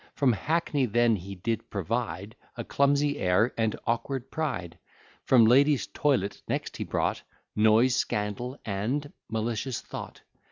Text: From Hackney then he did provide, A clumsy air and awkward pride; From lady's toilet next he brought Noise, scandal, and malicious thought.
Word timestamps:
From 0.15 0.33
Hackney 0.33 0.87
then 0.87 1.15
he 1.15 1.35
did 1.35 1.69
provide, 1.69 2.35
A 2.57 2.63
clumsy 2.63 3.19
air 3.19 3.53
and 3.55 3.75
awkward 3.85 4.31
pride; 4.31 4.79
From 5.25 5.45
lady's 5.45 5.85
toilet 5.85 6.41
next 6.47 6.75
he 6.77 6.83
brought 6.83 7.21
Noise, 7.55 7.95
scandal, 7.97 8.57
and 8.65 9.13
malicious 9.29 9.79
thought. 9.79 10.21